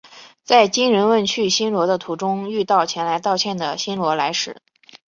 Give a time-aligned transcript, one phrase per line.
[0.43, 4.57] 在金仁问去新罗的途中遇到前来道歉的新罗来使。